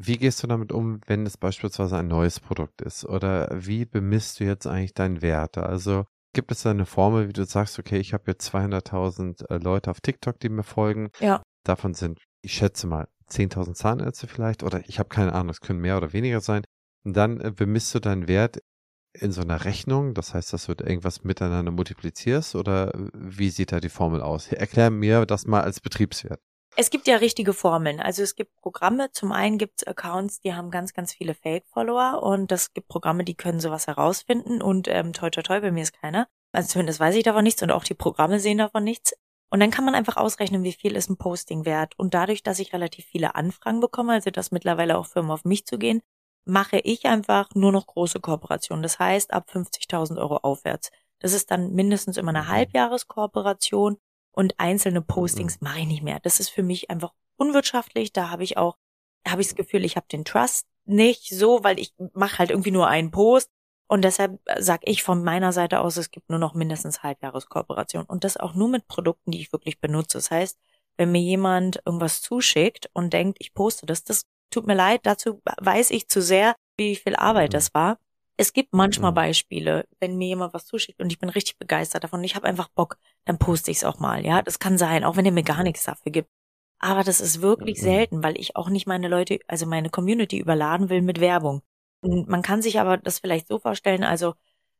Wie 0.00 0.16
gehst 0.16 0.40
du 0.44 0.46
damit 0.46 0.70
um, 0.70 1.00
wenn 1.06 1.26
es 1.26 1.36
beispielsweise 1.36 1.96
ein 1.96 2.06
neues 2.06 2.38
Produkt 2.38 2.82
ist? 2.82 3.04
Oder 3.04 3.48
wie 3.52 3.84
bemisst 3.84 4.38
du 4.38 4.44
jetzt 4.44 4.68
eigentlich 4.68 4.94
deinen 4.94 5.22
Wert? 5.22 5.58
Also 5.58 6.04
gibt 6.32 6.52
es 6.52 6.62
da 6.62 6.70
eine 6.70 6.86
Formel, 6.86 7.26
wie 7.26 7.32
du 7.32 7.44
sagst, 7.44 7.80
okay, 7.80 7.98
ich 7.98 8.14
habe 8.14 8.22
jetzt 8.28 8.54
200.000 8.54 9.50
äh, 9.50 9.58
Leute 9.58 9.90
auf 9.90 10.00
TikTok, 10.00 10.38
die 10.38 10.50
mir 10.50 10.62
folgen. 10.62 11.10
Ja. 11.18 11.42
Davon 11.64 11.94
sind, 11.94 12.20
ich 12.42 12.52
schätze 12.52 12.86
mal, 12.86 13.08
10.000 13.28 13.74
Zahnärzte 13.74 14.28
vielleicht. 14.28 14.62
Oder 14.62 14.88
ich 14.88 15.00
habe 15.00 15.08
keine 15.08 15.32
Ahnung, 15.32 15.50
es 15.50 15.60
können 15.60 15.80
mehr 15.80 15.96
oder 15.96 16.12
weniger 16.12 16.40
sein. 16.40 16.62
Und 17.04 17.16
dann 17.16 17.40
äh, 17.40 17.50
bemisst 17.50 17.92
du 17.92 17.98
deinen 17.98 18.28
Wert 18.28 18.60
in 19.14 19.32
so 19.32 19.40
einer 19.40 19.64
Rechnung. 19.64 20.14
Das 20.14 20.32
heißt, 20.32 20.52
dass 20.52 20.66
du 20.66 20.74
irgendwas 20.74 21.24
miteinander 21.24 21.72
multiplizierst. 21.72 22.54
Oder 22.54 22.92
wie 23.12 23.50
sieht 23.50 23.72
da 23.72 23.80
die 23.80 23.88
Formel 23.88 24.22
aus? 24.22 24.46
Erklär 24.52 24.90
mir 24.90 25.26
das 25.26 25.44
mal 25.44 25.62
als 25.62 25.80
Betriebswert. 25.80 26.40
Es 26.76 26.90
gibt 26.90 27.08
ja 27.08 27.16
richtige 27.16 27.54
Formeln. 27.54 28.00
Also 28.00 28.22
es 28.22 28.36
gibt 28.36 28.54
Programme. 28.56 29.10
Zum 29.10 29.32
einen 29.32 29.58
gibt 29.58 29.82
es 29.82 29.86
Accounts, 29.86 30.40
die 30.40 30.54
haben 30.54 30.70
ganz, 30.70 30.92
ganz 30.92 31.12
viele 31.12 31.34
Fake-Follower 31.34 32.22
und 32.22 32.52
es 32.52 32.72
gibt 32.72 32.88
Programme, 32.88 33.24
die 33.24 33.34
können 33.34 33.58
sowas 33.58 33.86
herausfinden 33.86 34.62
und 34.62 34.86
ähm, 34.88 35.12
toi 35.12 35.30
toi 35.30 35.42
toi, 35.42 35.60
bei 35.60 35.72
mir 35.72 35.82
ist 35.82 36.00
keiner. 36.00 36.28
Also 36.52 36.68
zumindest 36.68 37.00
weiß 37.00 37.14
ich 37.16 37.24
davon 37.24 37.44
nichts 37.44 37.62
und 37.62 37.70
auch 37.70 37.84
die 37.84 37.94
Programme 37.94 38.38
sehen 38.40 38.58
davon 38.58 38.84
nichts. 38.84 39.12
Und 39.50 39.60
dann 39.60 39.70
kann 39.70 39.84
man 39.84 39.94
einfach 39.94 40.16
ausrechnen, 40.16 40.62
wie 40.62 40.72
viel 40.72 40.94
ist 40.94 41.08
ein 41.08 41.16
Posting 41.16 41.64
wert. 41.64 41.94
Und 41.98 42.14
dadurch, 42.14 42.42
dass 42.42 42.58
ich 42.58 42.72
relativ 42.72 43.06
viele 43.06 43.34
Anfragen 43.34 43.80
bekomme, 43.80 44.12
also 44.12 44.30
dass 44.30 44.50
mittlerweile 44.50 44.98
auch 44.98 45.06
Firmen 45.06 45.30
auf 45.30 45.44
mich 45.44 45.66
zugehen, 45.66 46.02
mache 46.44 46.78
ich 46.78 47.06
einfach 47.06 47.48
nur 47.54 47.72
noch 47.72 47.86
große 47.86 48.20
Kooperationen. 48.20 48.82
Das 48.82 48.98
heißt, 48.98 49.32
ab 49.32 49.48
50.000 49.50 50.18
Euro 50.18 50.36
aufwärts. 50.38 50.90
Das 51.18 51.32
ist 51.32 51.50
dann 51.50 51.72
mindestens 51.72 52.16
immer 52.16 52.30
eine 52.30 52.42
mhm. 52.42 52.48
Halbjahreskooperation 52.48 53.98
und 54.38 54.54
einzelne 54.58 55.02
Postings 55.02 55.60
mhm. 55.60 55.64
mache 55.64 55.80
ich 55.80 55.86
nicht 55.88 56.02
mehr. 56.04 56.20
Das 56.20 56.38
ist 56.38 56.50
für 56.50 56.62
mich 56.62 56.90
einfach 56.90 57.12
unwirtschaftlich. 57.38 58.12
Da 58.12 58.30
habe 58.30 58.44
ich 58.44 58.56
auch, 58.56 58.76
habe 59.26 59.42
ich 59.42 59.48
das 59.48 59.56
Gefühl, 59.56 59.84
ich 59.84 59.96
habe 59.96 60.06
den 60.06 60.24
Trust 60.24 60.68
nicht 60.84 61.28
so, 61.28 61.64
weil 61.64 61.80
ich 61.80 61.92
mache 62.12 62.38
halt 62.38 62.50
irgendwie 62.50 62.70
nur 62.70 62.86
einen 62.86 63.10
Post. 63.10 63.50
Und 63.88 64.02
deshalb 64.02 64.38
sage 64.60 64.82
ich 64.84 65.02
von 65.02 65.24
meiner 65.24 65.52
Seite 65.52 65.80
aus, 65.80 65.96
es 65.96 66.12
gibt 66.12 66.30
nur 66.30 66.38
noch 66.38 66.54
mindestens 66.54 67.02
Halbjahreskooperation. 67.02 68.04
Und 68.04 68.22
das 68.22 68.36
auch 68.36 68.54
nur 68.54 68.68
mit 68.68 68.86
Produkten, 68.86 69.32
die 69.32 69.40
ich 69.40 69.52
wirklich 69.52 69.80
benutze. 69.80 70.18
Das 70.18 70.30
heißt, 70.30 70.56
wenn 70.96 71.10
mir 71.10 71.20
jemand 71.20 71.82
irgendwas 71.84 72.22
zuschickt 72.22 72.88
und 72.92 73.12
denkt, 73.12 73.38
ich 73.40 73.54
poste 73.54 73.86
das, 73.86 74.04
das 74.04 74.22
tut 74.50 74.68
mir 74.68 74.74
leid, 74.74 75.00
dazu 75.02 75.42
weiß 75.60 75.90
ich 75.90 76.08
zu 76.08 76.22
sehr, 76.22 76.54
wie 76.76 76.94
viel 76.94 77.16
Arbeit 77.16 77.50
mhm. 77.50 77.54
das 77.54 77.74
war. 77.74 77.98
Es 78.40 78.52
gibt 78.52 78.72
manchmal 78.72 79.10
mhm. 79.10 79.16
Beispiele, 79.16 79.88
wenn 79.98 80.16
mir 80.16 80.28
jemand 80.28 80.54
was 80.54 80.64
zuschickt 80.64 81.00
und 81.00 81.10
ich 81.10 81.18
bin 81.18 81.28
richtig 81.28 81.58
begeistert 81.58 82.04
davon 82.04 82.20
und 82.20 82.24
ich 82.24 82.36
habe 82.36 82.46
einfach 82.46 82.68
Bock, 82.68 82.98
dann 83.24 83.38
poste 83.38 83.72
ich 83.72 83.78
es 83.78 83.84
auch 83.84 83.98
mal. 83.98 84.24
Ja, 84.24 84.42
das 84.42 84.60
kann 84.60 84.78
sein, 84.78 85.02
auch 85.04 85.16
wenn 85.16 85.26
er 85.26 85.32
mir 85.32 85.42
gar 85.42 85.64
nichts 85.64 85.84
dafür 85.84 86.12
gibt. 86.12 86.30
Aber 86.78 87.02
das 87.02 87.20
ist 87.20 87.42
wirklich 87.42 87.78
mhm. 87.78 87.82
selten, 87.82 88.22
weil 88.22 88.38
ich 88.38 88.54
auch 88.54 88.70
nicht 88.70 88.86
meine 88.86 89.08
Leute, 89.08 89.40
also 89.48 89.66
meine 89.66 89.90
Community 89.90 90.38
überladen 90.38 90.88
will 90.88 91.02
mit 91.02 91.18
Werbung. 91.20 91.62
Und 92.00 92.28
man 92.28 92.42
kann 92.42 92.62
sich 92.62 92.78
aber 92.78 92.96
das 92.96 93.18
vielleicht 93.18 93.48
so 93.48 93.58
vorstellen, 93.58 94.04
also 94.04 94.34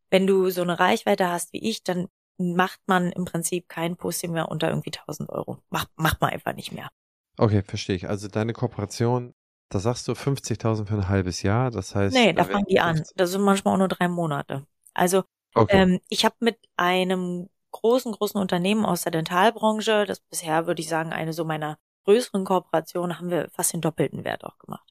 wenn 0.08 0.26
du 0.26 0.50
so 0.50 0.62
eine 0.62 0.78
Reichweite 0.78 1.28
hast 1.28 1.52
wie 1.52 1.68
ich, 1.68 1.82
dann 1.82 2.06
macht 2.38 2.78
man 2.86 3.10
im 3.10 3.24
Prinzip 3.24 3.68
kein 3.68 3.96
Posting 3.96 4.32
mehr 4.32 4.48
unter 4.48 4.68
irgendwie 4.68 4.92
1000 4.96 5.28
Euro. 5.30 5.58
Macht, 5.70 5.90
macht 5.96 6.20
man 6.20 6.30
einfach 6.30 6.54
nicht 6.54 6.70
mehr. 6.70 6.88
Okay, 7.36 7.62
verstehe 7.62 7.96
ich. 7.96 8.08
Also 8.08 8.28
deine 8.28 8.52
Kooperation 8.52 9.34
da 9.68 9.78
sagst 9.78 10.08
du 10.08 10.12
50.000 10.12 10.86
für 10.86 10.94
ein 10.94 11.08
halbes 11.08 11.42
Jahr, 11.42 11.70
das 11.70 11.94
heißt. 11.94 12.14
Nee, 12.14 12.32
da 12.32 12.44
fangen 12.44 12.66
die 12.68 12.80
an. 12.80 13.02
Das 13.16 13.30
sind 13.30 13.42
manchmal 13.42 13.74
auch 13.74 13.78
nur 13.78 13.88
drei 13.88 14.08
Monate. 14.08 14.66
Also 14.94 15.24
okay. 15.54 15.76
ähm, 15.76 16.00
ich 16.08 16.24
habe 16.24 16.36
mit 16.40 16.58
einem 16.76 17.48
großen, 17.72 18.12
großen 18.12 18.40
Unternehmen 18.40 18.84
aus 18.84 19.02
der 19.02 19.12
Dentalbranche, 19.12 20.04
das 20.06 20.20
bisher 20.20 20.66
würde 20.66 20.80
ich 20.80 20.88
sagen, 20.88 21.12
eine 21.12 21.32
so 21.32 21.44
meiner 21.44 21.78
größeren 22.04 22.44
Kooperationen, 22.44 23.18
haben 23.18 23.30
wir 23.30 23.50
fast 23.50 23.74
den 23.74 23.82
doppelten 23.82 24.24
Wert 24.24 24.44
auch 24.44 24.58
gemacht. 24.58 24.88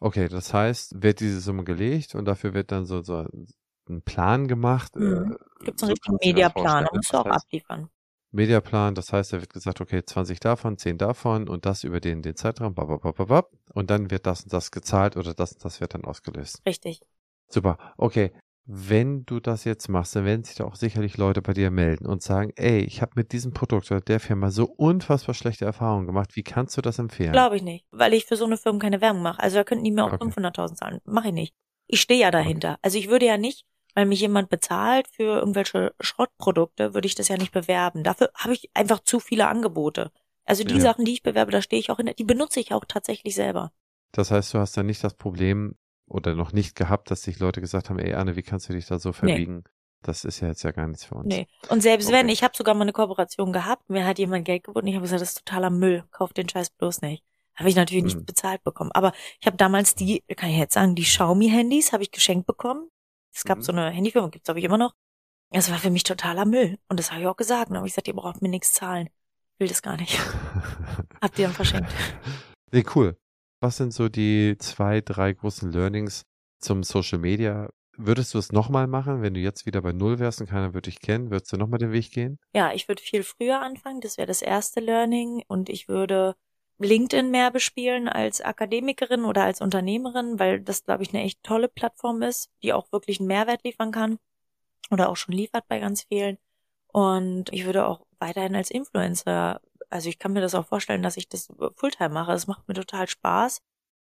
Okay, 0.00 0.28
das 0.28 0.52
heißt, 0.52 1.02
wird 1.02 1.20
diese 1.20 1.40
Summe 1.40 1.64
gelegt 1.64 2.14
und 2.14 2.24
dafür 2.24 2.54
wird 2.54 2.72
dann 2.72 2.86
so, 2.86 3.02
so 3.02 3.24
ein 3.88 4.02
Plan 4.02 4.48
gemacht. 4.48 4.96
Mhm. 4.96 5.38
Gibt 5.60 5.76
es 5.76 5.82
einen 5.82 5.88
so 5.96 6.10
richtigen 6.10 6.18
Mediaplan, 6.20 6.84
da 6.84 6.90
musst 6.94 7.12
du 7.12 7.18
auch 7.18 7.26
abliefern. 7.26 7.88
Mediaplan, 8.30 8.94
das 8.94 9.12
heißt, 9.12 9.32
da 9.32 9.40
wird 9.40 9.52
gesagt, 9.52 9.80
okay, 9.80 10.04
20 10.04 10.38
davon, 10.40 10.76
10 10.76 10.98
davon 10.98 11.48
und 11.48 11.64
das 11.64 11.82
über 11.84 11.98
den, 12.00 12.22
den 12.22 12.36
Zeitraum, 12.36 12.74
bababababab, 12.74 13.50
und 13.72 13.90
dann 13.90 14.10
wird 14.10 14.26
das 14.26 14.42
und 14.42 14.52
das 14.52 14.70
gezahlt 14.70 15.16
oder 15.16 15.32
das 15.34 15.52
und 15.52 15.64
das 15.64 15.80
wird 15.80 15.94
dann 15.94 16.04
ausgelöst. 16.04 16.60
Richtig. 16.66 17.00
Super, 17.48 17.78
okay. 17.96 18.32
wenn 18.70 19.24
du 19.24 19.40
das 19.40 19.64
jetzt 19.64 19.88
machst, 19.88 20.14
dann 20.14 20.26
werden 20.26 20.44
sich 20.44 20.56
da 20.56 20.64
auch 20.64 20.74
sicherlich 20.74 21.16
Leute 21.16 21.40
bei 21.40 21.54
dir 21.54 21.70
melden 21.70 22.04
und 22.04 22.22
sagen, 22.22 22.52
ey, 22.56 22.80
ich 22.80 23.00
habe 23.00 23.12
mit 23.14 23.32
diesem 23.32 23.54
Produkt 23.54 23.90
oder 23.90 24.02
der 24.02 24.20
Firma 24.20 24.50
so 24.50 24.66
unfassbar 24.66 25.34
schlechte 25.34 25.64
Erfahrungen 25.64 26.06
gemacht. 26.06 26.36
Wie 26.36 26.42
kannst 26.42 26.76
du 26.76 26.82
das 26.82 26.98
empfehlen? 26.98 27.32
Glaube 27.32 27.56
ich 27.56 27.62
nicht, 27.62 27.86
weil 27.92 28.12
ich 28.12 28.26
für 28.26 28.36
so 28.36 28.44
eine 28.44 28.58
Firma 28.58 28.78
keine 28.78 29.00
Werbung 29.00 29.22
mache. 29.22 29.42
Also 29.42 29.56
da 29.56 29.64
könnten 29.64 29.84
die 29.84 29.90
mir 29.90 30.04
auch 30.04 30.12
okay. 30.12 30.26
500.000 30.26 30.74
zahlen. 30.74 31.00
Mache 31.06 31.28
ich 31.28 31.34
nicht. 31.34 31.54
Ich 31.86 32.02
stehe 32.02 32.20
ja 32.20 32.30
dahinter. 32.30 32.72
Okay. 32.72 32.80
Also 32.82 32.98
ich 32.98 33.08
würde 33.08 33.24
ja 33.24 33.38
nicht, 33.38 33.64
weil 33.98 34.06
mich 34.06 34.20
jemand 34.20 34.48
bezahlt 34.48 35.08
für 35.08 35.40
irgendwelche 35.40 35.92
Schrottprodukte, 35.98 36.94
würde 36.94 37.06
ich 37.06 37.16
das 37.16 37.26
ja 37.26 37.36
nicht 37.36 37.50
bewerben. 37.50 38.04
Dafür 38.04 38.30
habe 38.32 38.54
ich 38.54 38.70
einfach 38.72 39.00
zu 39.00 39.18
viele 39.18 39.48
Angebote. 39.48 40.12
Also 40.44 40.62
die 40.62 40.76
ja. 40.76 40.80
Sachen, 40.80 41.04
die 41.04 41.14
ich 41.14 41.24
bewerbe, 41.24 41.50
da 41.50 41.60
stehe 41.60 41.80
ich 41.80 41.90
auch 41.90 41.96
hinter, 41.96 42.14
die 42.14 42.22
benutze 42.22 42.60
ich 42.60 42.72
auch 42.72 42.84
tatsächlich 42.84 43.34
selber. 43.34 43.72
Das 44.12 44.30
heißt, 44.30 44.54
du 44.54 44.58
hast 44.58 44.76
dann 44.76 44.86
nicht 44.86 45.02
das 45.02 45.14
Problem, 45.14 45.74
oder 46.06 46.36
noch 46.36 46.52
nicht 46.52 46.76
gehabt, 46.76 47.10
dass 47.10 47.22
sich 47.22 47.40
Leute 47.40 47.60
gesagt 47.60 47.90
haben, 47.90 47.98
ey 47.98 48.14
Anne, 48.14 48.36
wie 48.36 48.42
kannst 48.42 48.68
du 48.68 48.72
dich 48.72 48.86
da 48.86 49.00
so 49.00 49.12
verbiegen? 49.12 49.56
Nee. 49.56 49.72
Das 50.02 50.24
ist 50.24 50.38
ja 50.38 50.46
jetzt 50.46 50.62
ja 50.62 50.70
gar 50.70 50.86
nichts 50.86 51.04
für 51.04 51.16
uns. 51.16 51.26
Nee. 51.26 51.48
Und 51.70 51.82
selbst 51.82 52.06
okay. 52.06 52.18
wenn, 52.18 52.28
ich 52.28 52.44
habe 52.44 52.56
sogar 52.56 52.76
mal 52.76 52.82
eine 52.82 52.92
Kooperation 52.92 53.52
gehabt, 53.52 53.90
mir 53.90 54.06
hat 54.06 54.20
jemand 54.20 54.44
Geld 54.44 54.62
geboten, 54.62 54.86
ich 54.86 54.94
habe 54.94 55.02
gesagt, 55.02 55.20
das 55.20 55.30
ist 55.30 55.44
totaler 55.44 55.70
Müll, 55.70 56.04
kauf 56.12 56.32
den 56.32 56.48
Scheiß 56.48 56.70
bloß 56.70 57.02
nicht. 57.02 57.24
Habe 57.56 57.68
ich 57.68 57.74
natürlich 57.74 58.04
nicht 58.04 58.16
hm. 58.16 58.24
bezahlt 58.24 58.62
bekommen. 58.62 58.92
Aber 58.92 59.12
ich 59.40 59.46
habe 59.48 59.56
damals 59.56 59.96
die, 59.96 60.22
kann 60.36 60.50
ich 60.50 60.56
jetzt 60.56 60.74
sagen, 60.74 60.94
die 60.94 61.02
Xiaomi-Handys 61.02 61.92
habe 61.92 62.04
ich 62.04 62.12
geschenkt 62.12 62.46
bekommen. 62.46 62.88
Es 63.34 63.44
gab 63.44 63.58
hm. 63.58 63.62
so 63.62 63.72
eine 63.72 63.90
Handyfirma, 63.90 64.28
gibt's 64.28 64.46
glaube 64.46 64.60
ich 64.60 64.64
immer 64.64 64.78
noch. 64.78 64.94
Das 65.50 65.70
war 65.70 65.78
für 65.78 65.90
mich 65.90 66.02
totaler 66.02 66.44
Müll. 66.44 66.78
Und 66.88 66.98
das 66.98 67.10
habe 67.10 67.22
ich 67.22 67.26
auch 67.26 67.36
gesagt. 67.36 67.70
Aber 67.70 67.86
ich 67.86 67.92
gesagt, 67.92 68.08
ihr 68.08 68.14
braucht 68.14 68.42
mir 68.42 68.48
nichts 68.48 68.72
zahlen. 68.72 69.08
Ich 69.54 69.60
will 69.60 69.68
das 69.68 69.82
gar 69.82 69.96
nicht. 69.96 70.18
Habt 71.22 71.38
ihr 71.38 71.46
dann 71.46 71.54
verschenkt. 71.54 71.90
Nee, 72.70 72.84
cool. 72.94 73.16
Was 73.60 73.78
sind 73.78 73.92
so 73.92 74.08
die 74.08 74.56
zwei, 74.58 75.00
drei 75.00 75.32
großen 75.32 75.72
Learnings 75.72 76.22
zum 76.60 76.82
Social 76.82 77.18
Media? 77.18 77.70
Würdest 77.96 78.34
du 78.34 78.38
es 78.38 78.52
nochmal 78.52 78.86
machen, 78.86 79.22
wenn 79.22 79.34
du 79.34 79.40
jetzt 79.40 79.66
wieder 79.66 79.82
bei 79.82 79.92
Null 79.92 80.20
wärst 80.20 80.40
und 80.40 80.48
keiner 80.48 80.74
würde 80.74 80.90
dich 80.90 81.00
kennen? 81.00 81.30
Würdest 81.30 81.52
du 81.52 81.56
nochmal 81.56 81.78
den 81.78 81.92
Weg 81.92 82.12
gehen? 82.12 82.38
Ja, 82.54 82.72
ich 82.72 82.86
würde 82.86 83.02
viel 83.02 83.24
früher 83.24 83.60
anfangen. 83.60 84.00
Das 84.00 84.18
wäre 84.18 84.28
das 84.28 84.42
erste 84.42 84.80
Learning. 84.80 85.42
Und 85.48 85.68
ich 85.68 85.88
würde 85.88 86.36
LinkedIn 86.78 87.30
mehr 87.30 87.50
bespielen 87.50 88.08
als 88.08 88.40
Akademikerin 88.40 89.24
oder 89.24 89.44
als 89.44 89.60
Unternehmerin, 89.60 90.38
weil 90.38 90.60
das, 90.60 90.84
glaube 90.84 91.02
ich, 91.02 91.10
eine 91.10 91.24
echt 91.24 91.42
tolle 91.42 91.68
Plattform 91.68 92.22
ist, 92.22 92.50
die 92.62 92.72
auch 92.72 92.92
wirklich 92.92 93.18
einen 93.20 93.28
Mehrwert 93.28 93.64
liefern 93.64 93.92
kann 93.92 94.18
oder 94.90 95.08
auch 95.08 95.16
schon 95.16 95.34
liefert 95.34 95.66
bei 95.68 95.80
ganz 95.80 96.02
vielen. 96.02 96.38
Und 96.88 97.52
ich 97.52 97.66
würde 97.66 97.86
auch 97.86 98.06
weiterhin 98.18 98.56
als 98.56 98.70
Influencer 98.70 99.60
also 99.90 100.08
ich 100.08 100.18
kann 100.18 100.32
mir 100.32 100.40
das 100.40 100.54
auch 100.54 100.66
vorstellen, 100.66 101.02
dass 101.02 101.16
ich 101.16 101.28
das 101.28 101.48
Fulltime 101.76 102.10
mache. 102.10 102.32
Es 102.32 102.46
macht 102.46 102.68
mir 102.68 102.74
total 102.74 103.08
Spaß. 103.08 103.60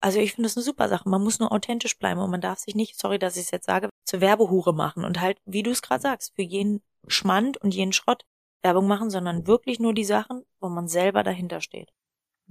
Also 0.01 0.21
ich 0.21 0.35
finde 0.35 0.49
das 0.49 0.57
eine 0.57 0.65
super 0.65 0.89
Sache. 0.89 1.09
Man 1.09 1.23
muss 1.23 1.39
nur 1.39 1.53
authentisch 1.53 1.99
bleiben 1.99 2.21
und 2.21 2.31
man 2.31 2.41
darf 2.41 2.59
sich 2.59 2.75
nicht, 2.75 2.99
sorry, 2.99 3.19
dass 3.19 3.37
ich 3.37 3.45
es 3.45 3.51
jetzt 3.51 3.67
sage, 3.67 3.89
zur 4.05 4.21
Werbehure 4.21 4.75
machen 4.75 5.05
und 5.05 5.21
halt, 5.21 5.39
wie 5.45 5.63
du 5.63 5.71
es 5.71 5.83
gerade 5.83 6.03
sagst, 6.03 6.35
für 6.35 6.43
jeden 6.43 6.83
Schmand 7.09 7.57
und 7.59 7.75
jeden 7.75 7.93
Schrott 7.93 8.25
Werbung 8.63 8.87
machen, 8.87 9.11
sondern 9.11 9.47
wirklich 9.47 9.79
nur 9.81 9.95
die 9.95 10.05
Sachen, 10.05 10.45
wo 10.61 10.69
man 10.69 10.89
selber 10.89 11.23
dahinter 11.23 11.61
steht. 11.61 11.93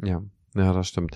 Ja, 0.04 0.22
ja, 0.56 0.74
das 0.74 0.88
stimmt. 0.88 1.16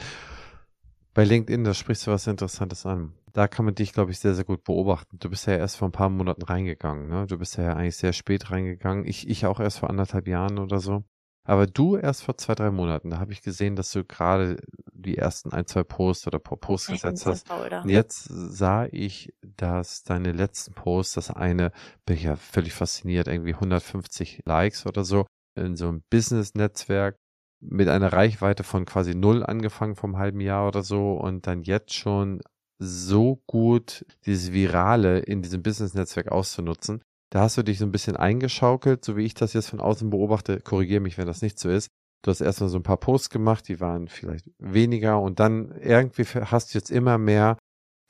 Bei 1.13 1.24
LinkedIn, 1.24 1.63
da 1.63 1.74
sprichst 1.74 2.07
du 2.07 2.12
was 2.12 2.27
Interessantes 2.27 2.86
an. 2.86 3.13
Da 3.33 3.48
kann 3.48 3.65
man 3.65 3.75
dich, 3.75 3.93
glaube 3.93 4.12
ich, 4.12 4.19
sehr, 4.19 4.36
sehr 4.36 4.45
gut 4.45 4.63
beobachten. 4.63 5.17
Du 5.19 5.29
bist 5.29 5.48
ja 5.48 5.55
erst 5.55 5.77
vor 5.77 5.88
ein 5.88 5.91
paar 5.93 6.09
Monaten 6.09 6.43
reingegangen, 6.43 7.09
ne? 7.09 7.25
Du 7.27 7.38
bist 7.38 7.57
ja 7.57 7.74
eigentlich 7.74 7.98
sehr 7.98 8.13
spät 8.13 8.51
reingegangen. 8.51 9.05
Ich, 9.05 9.27
ich 9.27 9.45
auch 9.45 9.59
erst 9.59 9.79
vor 9.79 9.89
anderthalb 9.89 10.27
Jahren 10.27 10.59
oder 10.59 10.79
so. 10.79 11.03
Aber 11.43 11.65
du 11.65 11.98
erst 11.98 12.24
vor 12.24 12.38
zwei, 12.38 12.53
drei 12.53 12.69
Monaten, 12.69 13.09
da 13.09 13.19
habe 13.19 13.31
ich 13.31 13.41
gesehen, 13.41 13.75
dass 13.75 13.91
du 13.91 14.03
gerade 14.03 14.57
die 14.93 15.17
ersten 15.17 15.51
ein, 15.51 15.65
zwei 15.65 15.83
Posts 15.83 16.27
oder 16.27 16.38
Posts 16.38 16.88
gesetzt 17.01 17.25
hast. 17.25 17.48
Und 17.83 17.89
jetzt 17.89 18.25
sah 18.29 18.86
ich, 18.86 19.33
dass 19.41 20.03
deine 20.03 20.31
letzten 20.31 20.74
Posts, 20.74 21.15
das 21.15 21.31
eine, 21.31 21.71
bin 22.05 22.17
ich 22.17 22.24
ja 22.24 22.36
völlig 22.36 22.74
fasziniert, 22.74 23.27
irgendwie 23.27 23.55
150 23.55 24.43
Likes 24.45 24.86
oder 24.86 25.03
so, 25.03 25.25
in 25.55 25.75
so 25.75 25.88
einem 25.88 26.03
Business-Netzwerk 26.12 27.17
mit 27.61 27.89
einer 27.89 28.13
Reichweite 28.13 28.63
von 28.63 28.85
quasi 28.85 29.15
null 29.15 29.43
angefangen 29.43 29.95
vom 29.95 30.17
halben 30.17 30.39
Jahr 30.39 30.67
oder 30.67 30.83
so 30.83 31.13
und 31.13 31.47
dann 31.47 31.63
jetzt 31.63 31.93
schon 31.93 32.41
so 32.79 33.41
gut 33.45 34.05
dieses 34.25 34.53
Virale 34.53 35.19
in 35.19 35.41
diesem 35.41 35.61
Business-Netzwerk 35.61 36.31
auszunutzen. 36.31 37.01
Da 37.29 37.41
hast 37.41 37.57
du 37.57 37.63
dich 37.63 37.77
so 37.77 37.85
ein 37.85 37.91
bisschen 37.91 38.15
eingeschaukelt, 38.15 39.03
so 39.03 39.17
wie 39.17 39.25
ich 39.25 39.33
das 39.33 39.53
jetzt 39.53 39.69
von 39.69 39.81
außen 39.81 40.09
beobachte. 40.09 40.61
Korrigiere 40.61 41.01
mich, 41.01 41.17
wenn 41.17 41.27
das 41.27 41.41
nicht 41.41 41.59
so 41.59 41.69
ist. 41.69 41.89
Du 42.23 42.31
hast 42.31 42.41
erstmal 42.41 42.69
so 42.69 42.77
ein 42.77 42.83
paar 42.83 42.97
Posts 42.97 43.29
gemacht, 43.29 43.67
die 43.67 43.79
waren 43.79 44.07
vielleicht 44.07 44.49
weniger 44.57 45.21
und 45.21 45.39
dann 45.39 45.71
irgendwie 45.79 46.23
hast 46.23 46.73
du 46.73 46.77
jetzt 46.77 46.89
immer 46.89 47.17
mehr 47.17 47.57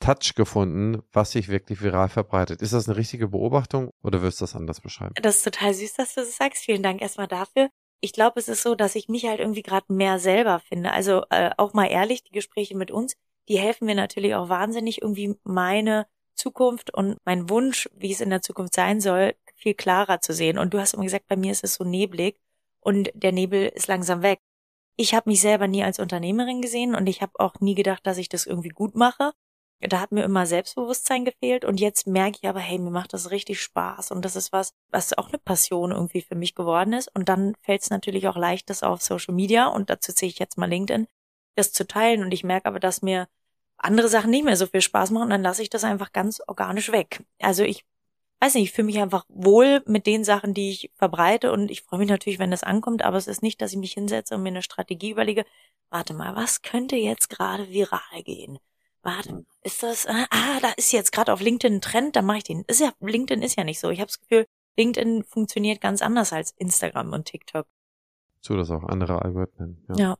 Touch 0.00 0.34
gefunden, 0.34 1.02
was 1.12 1.32
sich 1.32 1.48
wirklich 1.48 1.82
viral 1.82 2.08
verbreitet. 2.08 2.62
Ist 2.62 2.72
das 2.72 2.88
eine 2.88 2.96
richtige 2.96 3.28
Beobachtung 3.28 3.90
oder 4.02 4.22
wirst 4.22 4.40
du 4.40 4.44
das 4.44 4.56
anders 4.56 4.80
beschreiben? 4.80 5.14
Das 5.20 5.36
ist 5.36 5.44
total 5.44 5.74
süß, 5.74 5.94
dass 5.94 6.14
du 6.14 6.22
das 6.22 6.36
sagst. 6.36 6.64
Vielen 6.64 6.82
Dank 6.82 7.02
erstmal 7.02 7.28
dafür. 7.28 7.68
Ich 8.00 8.12
glaube, 8.12 8.40
es 8.40 8.48
ist 8.48 8.62
so, 8.62 8.74
dass 8.74 8.94
ich 8.94 9.08
mich 9.08 9.26
halt 9.26 9.40
irgendwie 9.40 9.62
gerade 9.62 9.92
mehr 9.92 10.18
selber 10.18 10.60
finde. 10.60 10.92
Also 10.92 11.24
äh, 11.30 11.50
auch 11.56 11.74
mal 11.74 11.86
ehrlich, 11.86 12.22
die 12.24 12.32
Gespräche 12.32 12.76
mit 12.76 12.90
uns, 12.90 13.14
die 13.48 13.58
helfen 13.58 13.86
mir 13.86 13.94
natürlich 13.94 14.34
auch 14.34 14.48
wahnsinnig, 14.48 15.02
irgendwie 15.02 15.36
meine 15.44 16.06
Zukunft 16.34 16.94
und 16.94 17.18
mein 17.24 17.50
Wunsch, 17.50 17.88
wie 17.94 18.12
es 18.12 18.20
in 18.20 18.30
der 18.30 18.42
Zukunft 18.42 18.74
sein 18.74 19.00
soll, 19.00 19.34
viel 19.54 19.74
klarer 19.74 20.20
zu 20.20 20.32
sehen. 20.32 20.58
Und 20.58 20.72
du 20.72 20.78
hast 20.78 20.94
immer 20.94 21.04
gesagt, 21.04 21.26
bei 21.28 21.36
mir 21.36 21.52
ist 21.52 21.64
es 21.64 21.74
so 21.74 21.84
neblig 21.84 22.40
und 22.80 23.10
der 23.14 23.32
Nebel 23.32 23.68
ist 23.68 23.88
langsam 23.88 24.22
weg. 24.22 24.40
Ich 24.96 25.14
habe 25.14 25.28
mich 25.30 25.40
selber 25.40 25.68
nie 25.68 25.82
als 25.82 25.98
Unternehmerin 25.98 26.62
gesehen 26.62 26.94
und 26.94 27.06
ich 27.08 27.22
habe 27.22 27.32
auch 27.38 27.54
nie 27.60 27.74
gedacht, 27.74 28.06
dass 28.06 28.18
ich 28.18 28.28
das 28.28 28.46
irgendwie 28.46 28.70
gut 28.70 28.94
mache. 28.94 29.32
Da 29.82 30.00
hat 30.00 30.12
mir 30.12 30.24
immer 30.24 30.44
Selbstbewusstsein 30.44 31.24
gefehlt 31.24 31.64
und 31.64 31.80
jetzt 31.80 32.06
merke 32.06 32.38
ich 32.42 32.48
aber, 32.48 32.60
hey, 32.60 32.78
mir 32.78 32.90
macht 32.90 33.14
das 33.14 33.30
richtig 33.30 33.62
Spaß 33.62 34.10
und 34.10 34.24
das 34.24 34.36
ist 34.36 34.52
was, 34.52 34.74
was 34.90 35.16
auch 35.16 35.28
eine 35.28 35.38
Passion 35.38 35.90
irgendwie 35.90 36.20
für 36.20 36.34
mich 36.34 36.54
geworden 36.54 36.92
ist. 36.92 37.08
Und 37.14 37.30
dann 37.30 37.54
fällt 37.62 37.82
es 37.82 37.90
natürlich 37.90 38.28
auch 38.28 38.36
leicht, 38.36 38.68
das 38.68 38.82
auf 38.82 39.00
Social 39.00 39.34
Media 39.34 39.68
und 39.68 39.88
dazu 39.88 40.12
ziehe 40.12 40.28
ich 40.28 40.38
jetzt 40.38 40.58
mal 40.58 40.68
LinkedIn, 40.68 41.06
das 41.54 41.72
zu 41.72 41.86
teilen. 41.86 42.22
Und 42.22 42.32
ich 42.32 42.44
merke 42.44 42.66
aber, 42.66 42.78
dass 42.78 43.00
mir 43.00 43.26
andere 43.78 44.08
Sachen 44.08 44.30
nicht 44.30 44.44
mehr 44.44 44.56
so 44.56 44.66
viel 44.66 44.82
Spaß 44.82 45.10
machen, 45.12 45.30
dann 45.30 45.42
lasse 45.42 45.62
ich 45.62 45.70
das 45.70 45.84
einfach 45.84 46.12
ganz 46.12 46.42
organisch 46.46 46.92
weg. 46.92 47.24
Also 47.40 47.62
ich 47.62 47.84
weiß 48.40 48.54
nicht, 48.54 48.64
ich 48.64 48.72
fühle 48.72 48.86
mich 48.86 48.98
einfach 48.98 49.24
wohl 49.28 49.82
mit 49.86 50.06
den 50.06 50.24
Sachen, 50.24 50.54
die 50.54 50.70
ich 50.70 50.90
verbreite 50.94 51.52
und 51.52 51.70
ich 51.70 51.82
freue 51.82 52.00
mich 52.00 52.08
natürlich, 52.08 52.38
wenn 52.38 52.50
das 52.50 52.62
ankommt, 52.62 53.02
aber 53.02 53.16
es 53.16 53.26
ist 53.26 53.42
nicht, 53.42 53.60
dass 53.60 53.72
ich 53.72 53.78
mich 53.78 53.92
hinsetze 53.92 54.34
und 54.34 54.42
mir 54.42 54.50
eine 54.50 54.62
Strategie 54.62 55.10
überlege, 55.10 55.44
warte 55.90 56.14
mal, 56.14 56.34
was 56.36 56.62
könnte 56.62 56.96
jetzt 56.96 57.30
gerade 57.30 57.70
viral 57.70 58.22
gehen? 58.24 58.58
Warte, 59.02 59.44
ist 59.62 59.82
das, 59.82 60.06
ah, 60.06 60.26
ah 60.30 60.60
da 60.60 60.70
ist 60.76 60.92
jetzt 60.92 61.12
gerade 61.12 61.32
auf 61.32 61.40
LinkedIn 61.40 61.76
ein 61.78 61.80
Trend, 61.80 62.16
dann 62.16 62.26
mache 62.26 62.38
ich 62.38 62.44
den. 62.44 62.64
Ist 62.66 62.80
ja, 62.80 62.92
LinkedIn 63.00 63.42
ist 63.42 63.56
ja 63.56 63.64
nicht 63.64 63.80
so. 63.80 63.90
Ich 63.90 64.00
habe 64.00 64.08
das 64.08 64.20
Gefühl, 64.20 64.46
LinkedIn 64.76 65.24
funktioniert 65.24 65.80
ganz 65.80 66.02
anders 66.02 66.32
als 66.32 66.52
Instagram 66.52 67.12
und 67.12 67.26
TikTok. 67.26 67.66
So, 68.40 68.56
das 68.56 68.70
auch 68.70 68.84
andere 68.84 69.22
Algorithmen. 69.22 69.84
Ja. 69.88 69.96
ja. 69.96 70.16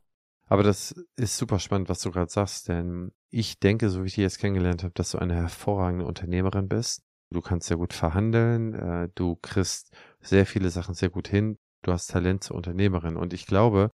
Aber 0.47 0.63
das 0.63 0.93
ist 1.15 1.37
super 1.37 1.59
spannend, 1.59 1.89
was 1.89 2.01
du 2.01 2.11
gerade 2.11 2.29
sagst, 2.29 2.67
denn 2.67 3.13
ich 3.29 3.59
denke, 3.59 3.89
so 3.89 4.03
wie 4.03 4.07
ich 4.07 4.15
dich 4.15 4.21
jetzt 4.21 4.39
kennengelernt 4.39 4.83
habe, 4.83 4.93
dass 4.93 5.11
du 5.11 5.17
eine 5.17 5.33
hervorragende 5.33 6.05
Unternehmerin 6.05 6.67
bist. 6.67 7.03
Du 7.31 7.39
kannst 7.39 7.67
sehr 7.67 7.77
gut 7.77 7.93
verhandeln, 7.93 8.73
äh, 8.73 9.09
du 9.15 9.37
kriegst 9.41 9.95
sehr 10.19 10.45
viele 10.45 10.69
Sachen 10.69 10.93
sehr 10.93 11.09
gut 11.09 11.29
hin, 11.29 11.57
du 11.83 11.93
hast 11.93 12.07
Talent 12.07 12.43
zur 12.43 12.57
Unternehmerin. 12.57 13.15
Und 13.15 13.31
ich 13.31 13.45
glaube, 13.45 13.91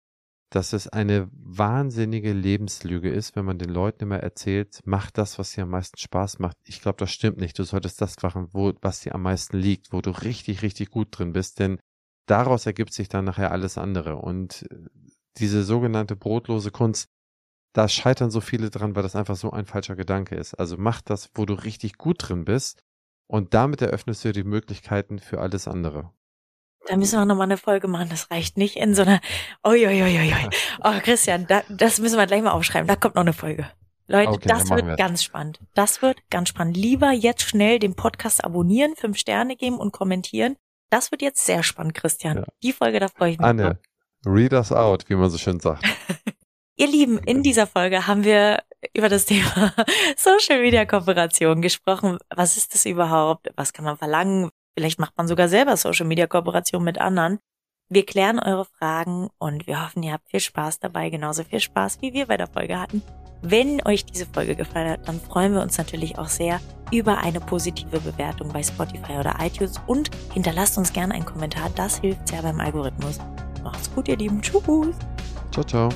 dass 0.50 0.74
es 0.74 0.88
eine 0.88 1.30
wahnsinnige 1.32 2.32
Lebenslüge 2.34 3.10
ist, 3.10 3.36
wenn 3.36 3.46
man 3.46 3.58
den 3.58 3.70
Leuten 3.70 4.04
immer 4.04 4.20
erzählt, 4.20 4.80
mach 4.86 5.12
das, 5.12 5.38
was 5.40 5.52
dir 5.52 5.64
am 5.64 5.72
meisten 5.72 5.98
Spaß 5.98 6.40
macht. 6.40 6.58
Ich 6.66 6.82
glaube, 6.82 6.98
das 6.98 7.12
stimmt 7.12 7.38
nicht. 7.38 7.58
Du 7.58 7.64
solltest 7.64 8.02
das 8.02 8.22
machen, 8.22 8.48
wo, 8.52 8.74
was 8.82 9.02
dir 9.02 9.16
am 9.16 9.24
meisten 9.24 9.58
liegt, 9.58 9.92
wo 9.92 10.02
du 10.02 10.12
richtig, 10.12 10.62
richtig 10.62 10.92
gut 10.92 11.10
drin 11.12 11.34
bist, 11.34 11.60
denn 11.60 11.80
daraus 12.28 12.66
ergibt 12.66 12.94
sich 12.94 13.10
dann 13.10 13.26
nachher 13.26 13.52
alles 13.52 13.78
andere. 13.78 14.18
Und 14.18 14.66
diese 15.38 15.64
sogenannte 15.64 16.16
brotlose 16.16 16.72
Kunst, 16.72 17.10
da 17.74 17.90
scheitern 17.90 18.32
so 18.32 18.40
viele 18.40 18.70
dran, 18.70 18.96
weil 18.96 19.04
das 19.04 19.16
einfach 19.16 19.36
so 19.36 19.52
ein 19.52 19.66
falscher 19.66 19.96
Gedanke 19.96 20.36
ist. 20.36 20.54
Also 20.54 20.78
mach 20.78 21.02
das, 21.02 21.30
wo 21.36 21.46
du 21.46 21.54
richtig 21.54 21.98
gut 21.98 22.18
drin 22.20 22.46
bist 22.46 22.82
und 23.28 23.54
damit 23.54 23.82
eröffnest 23.82 24.24
du 24.24 24.32
die 24.32 24.44
Möglichkeiten 24.44 25.20
für 25.20 25.42
alles 25.42 25.68
andere. 25.68 26.14
Da 26.88 26.98
müssen 26.98 27.18
wir 27.18 27.26
nochmal 27.26 27.46
eine 27.46 27.58
Folge 27.58 27.88
machen, 27.88 28.10
das 28.10 28.30
reicht 28.30 28.58
nicht 28.58 28.76
in 28.76 28.94
so 28.94 29.02
einer, 29.02 29.20
oi, 29.64 29.86
Oh, 30.84 31.00
Christian, 31.02 31.48
da, 31.48 31.64
das 31.70 32.00
müssen 32.00 32.18
wir 32.18 32.28
gleich 32.28 32.42
mal 32.42 32.52
aufschreiben, 32.52 32.88
da 32.88 32.96
kommt 32.96 33.16
noch 33.16 33.24
eine 33.24 33.34
Folge. 33.34 33.68
Leute, 34.08 34.32
okay, 34.32 34.48
das 34.48 34.70
wird 34.70 34.86
wir. 34.86 34.96
ganz 34.96 35.24
spannend. 35.24 35.60
Das 35.74 36.04
wird 36.04 36.20
ganz 36.30 36.50
spannend. 36.50 36.78
Lieber 36.78 37.12
jetzt 37.12 37.42
schnell 37.42 37.80
den 37.80 37.96
Podcast 37.96 38.44
abonnieren, 38.44 38.96
fünf 38.96 39.18
Sterne 39.18 39.56
geben 39.56 39.80
und 39.80 39.94
kommentieren. 39.94 40.58
Das 40.92 41.10
wird 41.10 41.24
jetzt 41.24 41.44
sehr 41.44 41.64
spannend, 41.64 41.96
Christian. 41.96 42.38
Ja. 42.38 42.44
Die 42.62 42.72
Folge, 42.72 43.00
da 43.00 43.08
freue 43.08 43.32
ich 43.32 43.40
mich. 43.40 43.48
Anne, 43.48 43.80
Read 44.26 44.54
us 44.54 44.72
out, 44.72 45.06
wie 45.08 45.16
man 45.16 45.30
so 45.30 45.38
schön 45.38 45.60
sagt. 45.60 45.84
Ihr 46.78 46.88
Lieben, 46.88 47.20
in 47.20 47.42
dieser 47.42 47.68
Folge 47.68 48.06
haben 48.06 48.24
wir 48.24 48.64
über 48.94 49.08
das 49.08 49.26
Thema 49.26 49.74
Social 50.18 50.62
Media 50.62 50.86
Kooperation 50.86 51.62
gesprochen. 51.62 52.18
Was 52.36 52.58
ist 52.58 52.74
das 52.74 52.86
überhaupt? 52.86 53.50
Was 53.56 53.72
kann 53.72 53.86
man 53.86 53.98
verlangen? 53.98 54.50
Vielleicht 54.78 55.00
macht 55.00 55.18
man 55.18 55.28
sogar 55.28 55.48
selber 55.48 55.78
Social 55.78 56.06
Media 56.06 56.28
Kooperation 56.28 56.84
mit 56.84 57.00
anderen. 57.00 57.40
Wir 57.90 58.06
klären 58.06 58.40
eure 58.40 58.66
Fragen 58.66 59.30
und 59.38 59.68
wir 59.68 59.84
hoffen, 59.84 60.04
ihr 60.04 60.14
habt 60.14 60.28
viel 60.30 60.40
Spaß 60.40 60.80
dabei, 60.80 61.10
genauso 61.10 61.44
viel 61.44 61.60
Spaß, 61.60 62.02
wie 62.02 62.14
wir 62.14 62.26
bei 62.26 62.36
der 62.36 62.48
Folge 62.48 62.80
hatten. 62.80 63.02
Wenn 63.42 63.86
euch 63.86 64.06
diese 64.06 64.26
Folge 64.26 64.56
gefallen 64.56 64.90
hat, 64.90 65.08
dann 65.08 65.22
freuen 65.22 65.54
wir 65.54 65.62
uns 65.62 65.78
natürlich 65.78 66.18
auch 66.18 66.28
sehr 66.28 66.60
über 66.92 67.20
eine 67.20 67.40
positive 67.40 68.00
Bewertung 68.00 68.52
bei 68.52 68.64
Spotify 68.64 69.14
oder 69.20 69.36
iTunes 69.40 69.80
und 69.86 70.10
hinterlasst 70.34 70.78
uns 70.80 70.94
gerne 70.94 71.14
einen 71.14 71.26
Kommentar. 71.26 71.70
Das 71.76 72.00
hilft 72.00 72.28
sehr 72.28 72.42
beim 72.42 72.60
Algorithmus. 72.60 73.20
Macht's 73.64 73.94
gut, 73.94 74.08
ihr 74.08 74.18
Lieben. 74.18 74.42
Tschüss. 74.42 74.64
Ciao, 75.52 75.64
ciao. 75.64 75.90